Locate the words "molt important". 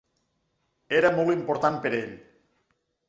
1.19-1.77